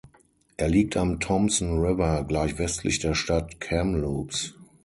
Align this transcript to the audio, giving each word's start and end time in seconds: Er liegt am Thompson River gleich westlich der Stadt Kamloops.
Er 0.57 0.67
liegt 0.67 0.97
am 0.97 1.19
Thompson 1.19 1.77
River 1.77 2.23
gleich 2.27 2.57
westlich 2.57 2.97
der 2.97 3.13
Stadt 3.13 3.59
Kamloops. 3.61 4.55